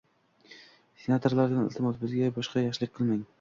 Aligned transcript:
Senatorlardan 1.03 1.61
iltimos, 1.65 2.01
bizga 2.05 2.31
boshqa 2.39 2.65
yaxshilik 2.65 2.95
qilmang. 2.97 3.23